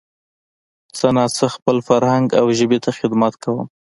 څه 0.97 1.07
نا 1.15 1.25
څه 1.35 1.45
خپل 1.55 1.77
فرهنګ 1.87 2.27
او 2.39 2.45
ژبې 2.57 2.79
ته 2.83 2.91
خدمت 2.99 3.33
کومه 3.43 3.63